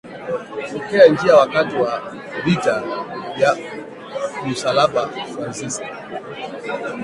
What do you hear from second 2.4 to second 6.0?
vita vya msalaba Fransisko